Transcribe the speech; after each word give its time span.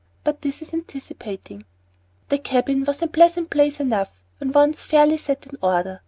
But 0.23 0.41
this 0.41 0.63
is 0.63 0.73
anticipating. 0.73 1.63
The 2.29 2.39
cabin 2.39 2.85
was 2.85 3.03
a 3.03 3.07
pleasant 3.07 3.51
place 3.51 3.79
enough 3.79 4.23
when 4.39 4.51
once 4.51 4.81
fairly 4.81 5.19
set 5.19 5.45
in 5.45 5.59
order. 5.61 5.99